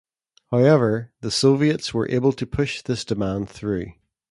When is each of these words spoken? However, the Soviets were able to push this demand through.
However, 0.49 1.11
the 1.21 1.29
Soviets 1.29 1.93
were 1.93 2.09
able 2.09 2.31
to 2.31 2.47
push 2.47 2.81
this 2.81 3.05
demand 3.05 3.51
through. 3.51 3.93